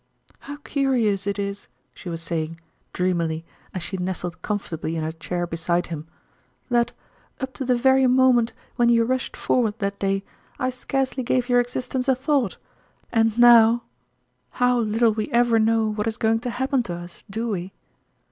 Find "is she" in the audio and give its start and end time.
1.37-2.09